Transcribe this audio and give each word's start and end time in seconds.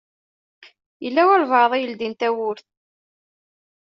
Yella 1.03 1.23
walebɛaḍ 1.27 1.71
i 1.73 1.79
yeldin 1.79 2.13
tawwurt. 2.19 2.67